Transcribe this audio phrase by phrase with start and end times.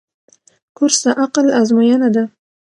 [0.77, 2.23] کورس د عقل آزموینه ده.